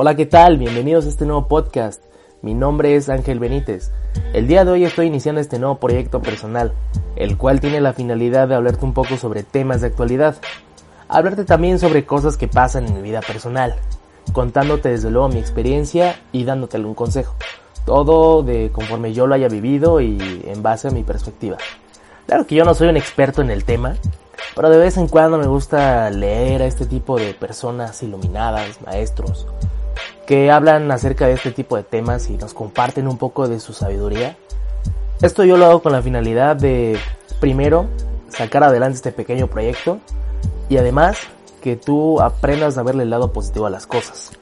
[0.00, 0.58] Hola, ¿qué tal?
[0.58, 2.04] Bienvenidos a este nuevo podcast.
[2.40, 3.90] Mi nombre es Ángel Benítez.
[4.32, 6.72] El día de hoy estoy iniciando este nuevo proyecto personal,
[7.16, 10.36] el cual tiene la finalidad de hablarte un poco sobre temas de actualidad.
[11.08, 13.74] Hablarte también sobre cosas que pasan en mi vida personal,
[14.32, 17.34] contándote desde luego mi experiencia y dándote algún consejo.
[17.84, 21.56] Todo de conforme yo lo haya vivido y en base a mi perspectiva.
[22.26, 23.96] Claro que yo no soy un experto en el tema,
[24.54, 29.48] pero de vez en cuando me gusta leer a este tipo de personas iluminadas, maestros,
[30.28, 33.72] que hablan acerca de este tipo de temas y nos comparten un poco de su
[33.72, 34.36] sabiduría.
[35.22, 36.98] Esto yo lo hago con la finalidad de,
[37.40, 37.86] primero,
[38.28, 40.00] sacar adelante este pequeño proyecto
[40.68, 41.16] y además
[41.62, 44.32] que tú aprendas a verle el lado positivo a las cosas.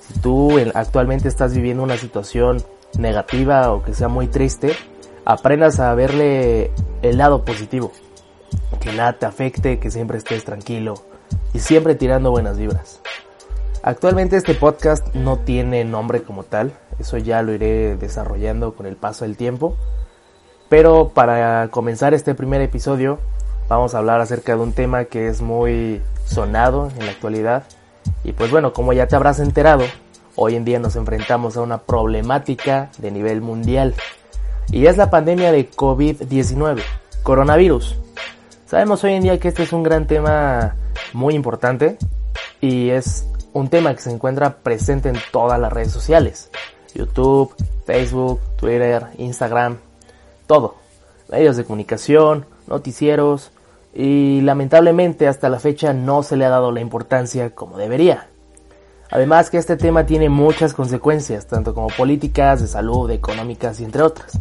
[0.00, 2.60] Si tú actualmente estás viviendo una situación
[2.98, 4.74] negativa o que sea muy triste,
[5.24, 6.72] aprendas a verle
[7.02, 7.92] el lado positivo.
[8.80, 10.94] Que nada te afecte, que siempre estés tranquilo
[11.54, 13.00] y siempre tirando buenas vibras.
[13.86, 18.96] Actualmente este podcast no tiene nombre como tal, eso ya lo iré desarrollando con el
[18.96, 19.76] paso del tiempo.
[20.68, 23.20] Pero para comenzar este primer episodio
[23.68, 27.62] vamos a hablar acerca de un tema que es muy sonado en la actualidad.
[28.24, 29.84] Y pues bueno, como ya te habrás enterado,
[30.34, 33.94] hoy en día nos enfrentamos a una problemática de nivel mundial.
[34.72, 36.82] Y es la pandemia de COVID-19,
[37.22, 37.94] coronavirus.
[38.66, 40.74] Sabemos hoy en día que este es un gran tema
[41.12, 41.98] muy importante
[42.60, 46.50] y es un tema que se encuentra presente en todas las redes sociales.
[46.94, 47.54] YouTube,
[47.86, 49.78] Facebook, Twitter, Instagram,
[50.46, 50.74] todo.
[51.30, 53.52] Medios de comunicación, noticieros
[53.94, 58.28] y lamentablemente hasta la fecha no se le ha dado la importancia como debería.
[59.10, 64.02] Además que este tema tiene muchas consecuencias, tanto como políticas, de salud, económicas y entre
[64.02, 64.38] otras.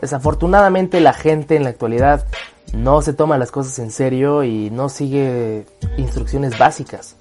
[0.00, 2.26] Desafortunadamente la gente en la actualidad
[2.72, 5.64] no se toma las cosas en serio y no sigue
[5.96, 7.16] instrucciones básicas.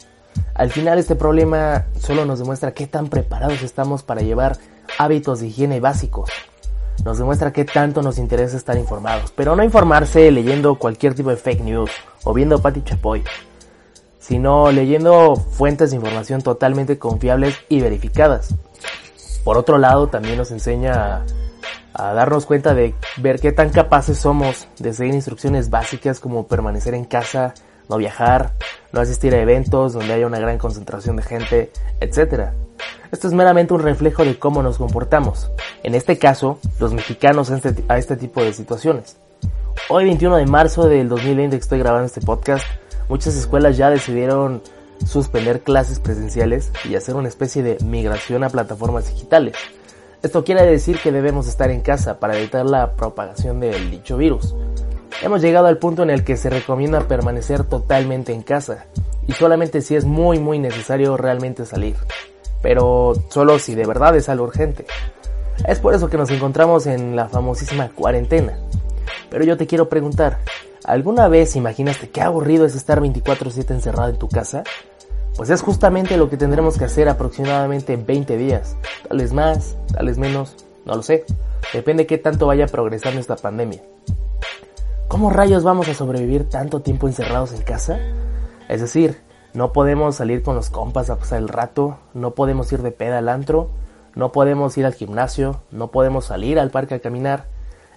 [0.54, 4.58] Al final este problema solo nos demuestra qué tan preparados estamos para llevar
[4.98, 6.30] hábitos de higiene básicos.
[7.04, 11.38] Nos demuestra qué tanto nos interesa estar informados, pero no informarse leyendo cualquier tipo de
[11.38, 11.90] fake news
[12.24, 13.24] o viendo Pati Chapoy,
[14.20, 18.54] sino leyendo fuentes de información totalmente confiables y verificadas.
[19.44, 24.20] Por otro lado, también nos enseña a, a darnos cuenta de ver qué tan capaces
[24.20, 27.56] somos de seguir instrucciones básicas como permanecer en casa,
[27.90, 28.54] no viajar,
[28.92, 32.50] no asistir a eventos donde haya una gran concentración de gente, etc.
[33.12, 35.52] Esto es meramente un reflejo de cómo nos comportamos,
[35.84, 39.18] en este caso, los mexicanos a este, a este tipo de situaciones.
[39.90, 42.66] Hoy 21 de marzo del 2020 que estoy grabando este podcast,
[43.10, 44.62] muchas escuelas ya decidieron
[45.06, 49.56] suspender clases presenciales y hacer una especie de migración a plataformas digitales.
[50.22, 54.54] Esto quiere decir que debemos estar en casa para evitar la propagación del dicho virus.
[55.24, 58.86] Hemos llegado al punto en el que se recomienda permanecer totalmente en casa
[59.28, 61.96] y solamente si es muy muy necesario realmente salir,
[62.64, 64.86] pero solo si de verdad es algo urgente.
[65.68, 68.58] Es por eso que nos encontramos en la famosísima cuarentena.
[69.30, 70.40] Pero yo te quiero preguntar,
[70.86, 74.64] ¿alguna vez imaginaste qué aburrido es estar 24/7 encerrado en tu casa?
[75.38, 78.76] Pues es justamente lo que tendremos que hacer aproximadamente 20 días,
[79.08, 81.26] tal vez más, tal vez menos, no lo sé,
[81.74, 83.82] depende de qué tanto vaya progresando esta pandemia.
[85.12, 88.00] ¿Cómo rayos vamos a sobrevivir tanto tiempo encerrados en casa?
[88.70, 89.20] Es decir,
[89.54, 93.18] no podemos salir con los compas a pasar el rato, no podemos ir de peda
[93.18, 93.70] al antro,
[94.16, 97.48] no podemos ir al gimnasio, no podemos salir al parque a caminar.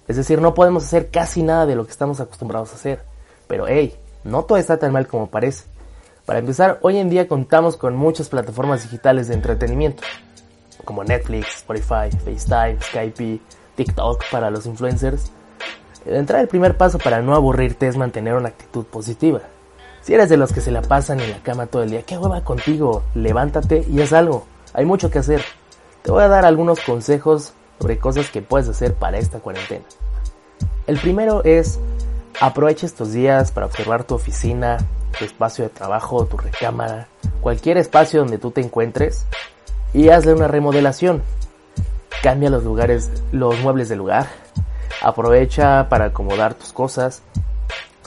[0.09, 3.01] Es decir, no podemos hacer casi nada de lo que estamos acostumbrados a hacer.
[3.47, 3.95] Pero hey,
[4.25, 5.63] no todo está tan mal como parece.
[6.25, 10.03] Para empezar, hoy en día contamos con muchas plataformas digitales de entretenimiento,
[10.83, 13.39] como Netflix, Spotify, FaceTime, Skype,
[13.77, 15.31] TikTok para los influencers,
[16.11, 19.41] de entrada el primer paso para no aburrirte es mantener una actitud positiva.
[20.01, 22.17] Si eres de los que se la pasan en la cama todo el día, qué
[22.17, 24.45] hueva contigo, levántate y haz algo.
[24.73, 25.41] Hay mucho que hacer.
[26.03, 29.85] Te voy a dar algunos consejos sobre cosas que puedes hacer para esta cuarentena.
[30.85, 31.79] El primero es
[32.39, 34.77] aprovecha estos días para observar tu oficina,
[35.17, 37.07] tu espacio de trabajo, tu recámara,
[37.41, 39.25] cualquier espacio donde tú te encuentres
[39.93, 41.23] y hazle una remodelación.
[42.21, 44.27] Cambia los lugares, los muebles del lugar,
[45.05, 47.21] Aprovecha para acomodar tus cosas.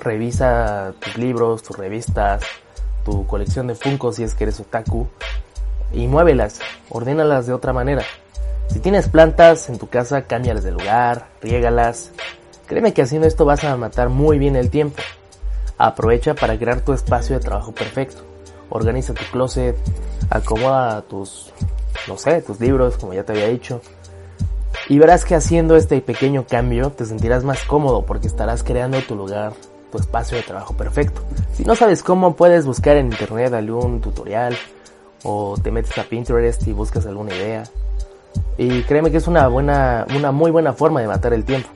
[0.00, 2.42] Revisa tus libros, tus revistas,
[3.04, 5.06] tu colección de Funko si es que eres otaku.
[5.92, 6.58] Y muévelas,
[6.90, 8.02] ordénalas de otra manera.
[8.66, 12.10] Si tienes plantas en tu casa, cámbialas de lugar, riégalas.
[12.66, 15.00] Créeme que haciendo esto vas a matar muy bien el tiempo.
[15.78, 18.24] Aprovecha para crear tu espacio de trabajo perfecto.
[18.70, 19.76] Organiza tu closet,
[20.30, 21.52] acomoda tus,
[22.08, 23.82] no sé, tus libros, como ya te había dicho.
[24.88, 29.14] Y verás que haciendo este pequeño cambio te sentirás más cómodo porque estarás creando tu
[29.14, 29.52] lugar,
[29.92, 31.20] tu espacio de trabajo perfecto.
[31.52, 34.56] Si no sabes cómo, puedes buscar en internet algún tutorial
[35.24, 37.64] o te metes a Pinterest y buscas alguna idea.
[38.56, 41.68] Y créeme que es una buena, una muy buena forma de matar el tiempo.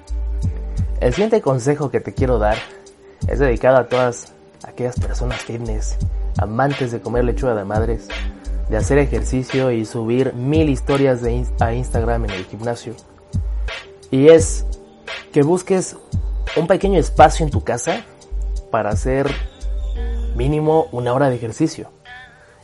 [1.00, 2.56] El siguiente consejo que te quiero dar
[3.28, 4.32] es dedicado a todas
[4.64, 5.98] aquellas personas fitness,
[6.38, 8.08] amantes de comer lechuga de madres,
[8.72, 12.94] de hacer ejercicio y subir mil historias de a Instagram en el gimnasio.
[14.10, 14.64] Y es
[15.30, 15.94] que busques
[16.56, 18.02] un pequeño espacio en tu casa
[18.70, 19.30] para hacer
[20.36, 21.90] mínimo una hora de ejercicio.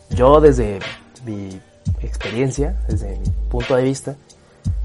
[0.09, 0.79] Yo desde
[1.27, 1.61] mi
[2.01, 4.17] experiencia, desde mi punto de vista,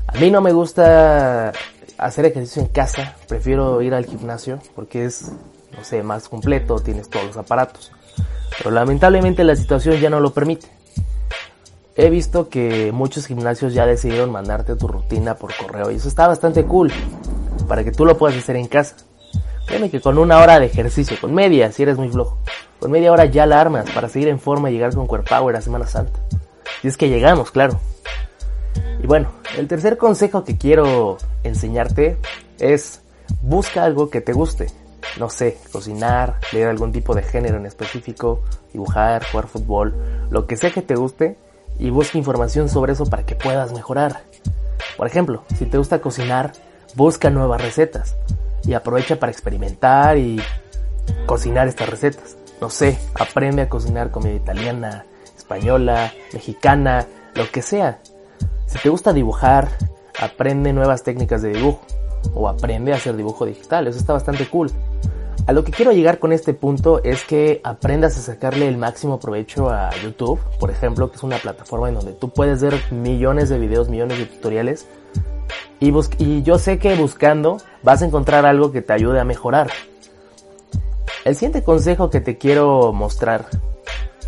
[0.08, 1.54] a mí no me gusta
[1.98, 5.31] hacer ejercicio en casa, prefiero ir al gimnasio porque es,
[5.72, 7.94] no sé, más completo, tienes todos los aparatos.
[8.58, 10.82] Pero lamentablemente la situación ya no lo permite.
[11.95, 16.28] He visto que muchos gimnasios ya decidieron mandarte tu rutina por correo y eso está
[16.28, 16.92] bastante cool
[17.68, 18.95] para que tú lo puedas hacer en casa.
[19.68, 22.40] Créeme que con una hora de ejercicio, con media, si eres muy flojo,
[22.80, 25.56] con media hora ya la armas para seguir en forma y llegar con Core Power
[25.56, 26.19] a Semana Santa.
[26.81, 27.80] Si es que llegamos, claro.
[29.01, 32.18] Y bueno, el tercer consejo que quiero enseñarte
[32.57, 33.01] es
[33.44, 34.68] busca algo que te guste.
[35.19, 38.42] No sé, cocinar, leer algún tipo de género en específico,
[38.74, 39.94] dibujar, jugar fútbol,
[40.31, 41.38] lo que sea que te guste
[41.80, 44.22] y busca información sobre eso para que puedas mejorar.
[44.98, 46.54] Por ejemplo, si te gusta cocinar,
[46.96, 48.16] busca nuevas recetas
[48.64, 50.42] y aprovecha para experimentar y
[51.25, 52.38] cocinar estas recetas.
[52.62, 55.06] No sé, aprende a cocinar comida italiana,
[55.36, 58.00] española, mexicana, lo que sea.
[58.68, 59.68] Si te gusta dibujar,
[60.20, 61.81] aprende nuevas técnicas de dibujo
[62.34, 64.72] o aprende a hacer dibujo digital, eso está bastante cool.
[65.45, 69.19] A lo que quiero llegar con este punto es que aprendas a sacarle el máximo
[69.19, 73.50] provecho a YouTube, por ejemplo, que es una plataforma en donde tú puedes ver millones
[73.50, 74.88] de videos, millones de tutoriales
[75.81, 79.69] y, yo sé que buscando vas a encontrar algo que te ayude a mejorar.
[81.25, 83.48] El siguiente consejo que te quiero mostrar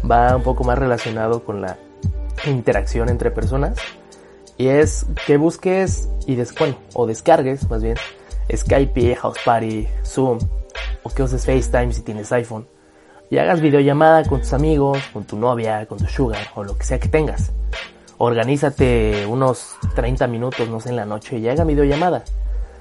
[0.09, 1.77] va un poco más relacionado con la
[2.45, 3.77] interacción entre personas
[4.57, 6.53] y es que busques y des,
[6.93, 7.95] o descargues más bien
[8.53, 10.39] Skype, House Party, Zoom
[11.05, 12.67] o que uses FaceTime si tienes iPhone
[13.29, 16.83] y hagas videollamada con tus amigos, con tu novia, con tu sugar o lo que
[16.83, 17.53] sea que tengas
[18.17, 22.23] organízate unos 30 minutos, no sé, en la noche y haga videollamada.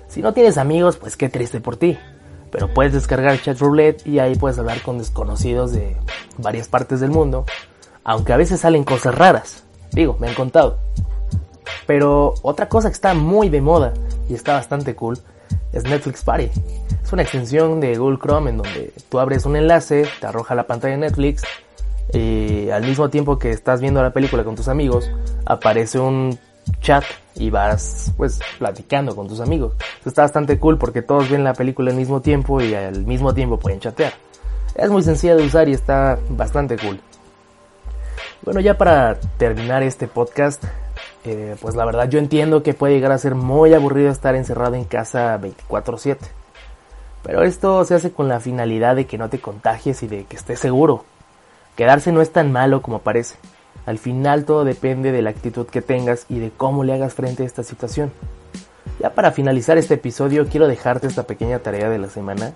[0.09, 1.99] Si no tienes amigos, pues qué triste por ti.
[2.51, 5.97] Pero puedes descargar Chat Roulette y ahí puedes hablar con desconocidos de
[6.39, 7.45] varias partes del mundo.
[8.05, 9.65] Aunque a veces salen cosas raras.
[9.91, 10.79] Digo, me han contado.
[11.87, 13.93] Pero otra cosa que está muy de moda
[14.29, 15.19] y está bastante cool
[15.75, 16.51] es Netflix Party.
[17.03, 20.67] Es una extensión de Google Chrome en donde tú abres un enlace, te arroja la
[20.67, 21.43] pantalla de Netflix
[22.13, 25.11] y al mismo tiempo que estás viendo la película con tus amigos,
[25.45, 26.39] aparece un
[26.81, 27.05] chat
[27.35, 29.75] y vas pues platicando con tus amigos.
[30.05, 33.59] está bastante cool porque todos ven la película al mismo tiempo y al mismo tiempo
[33.59, 34.15] pueden chatear.
[34.75, 37.01] Es muy sencilla de usar y está bastante cool.
[38.43, 40.65] Bueno, ya para terminar este podcast,
[41.25, 44.75] eh, pues la verdad yo entiendo que puede llegar a ser muy aburrido estar encerrado
[44.75, 46.19] en casa 24/7.
[47.23, 50.37] Pero esto se hace con la finalidad de que no te contagies y de que
[50.37, 51.05] estés seguro.
[51.77, 53.37] Quedarse no es tan malo como parece.
[53.87, 57.43] Al final todo depende de la actitud que tengas y de cómo le hagas frente
[57.43, 58.13] a esta situación.
[59.01, 62.53] Ya para finalizar este episodio quiero dejarte esta pequeña tarea de la semana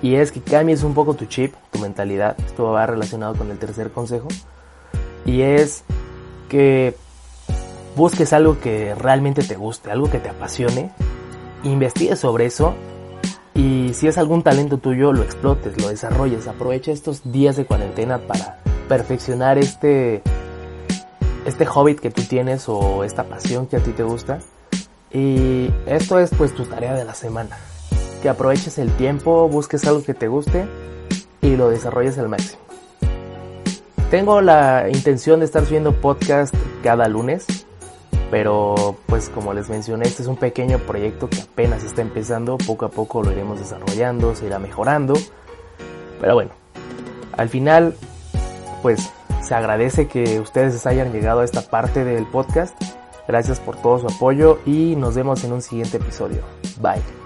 [0.00, 2.36] y es que cambies un poco tu chip, tu mentalidad.
[2.46, 4.28] Esto va relacionado con el tercer consejo
[5.24, 5.84] y es
[6.48, 6.94] que
[7.96, 10.92] busques algo que realmente te guste, algo que te apasione,
[11.64, 12.74] investigues sobre eso
[13.54, 16.46] y si es algún talento tuyo, lo explotes, lo desarrolles.
[16.46, 20.22] Aprovecha estos días de cuarentena para perfeccionar este,
[21.46, 24.40] este hobbit que tú tienes o esta pasión que a ti te gusta.
[25.10, 27.56] Y esto es pues tu tarea de la semana.
[28.20, 30.66] Que aproveches el tiempo, busques algo que te guste
[31.40, 32.60] y lo desarrolles al máximo.
[34.10, 37.65] Tengo la intención de estar subiendo podcast cada lunes
[38.30, 42.86] pero pues como les mencioné, este es un pequeño proyecto que apenas está empezando, poco
[42.86, 45.14] a poco lo iremos desarrollando, se irá mejorando.
[46.20, 46.50] Pero bueno,
[47.36, 47.94] al final
[48.82, 49.10] pues
[49.42, 52.80] se agradece que ustedes hayan llegado a esta parte del podcast.
[53.28, 56.42] Gracias por todo su apoyo y nos vemos en un siguiente episodio.
[56.80, 57.25] Bye.